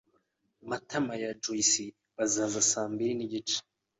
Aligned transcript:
Matama 0.69 1.13
na 1.21 1.29
Joyci 1.41 1.85
bazaza 2.17 2.61
saa 2.71 2.91
mbiri 2.93 3.13
nigice. 3.15 3.57